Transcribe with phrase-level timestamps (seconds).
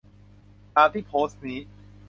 [0.75, 1.59] ตามที่โพสต์นี้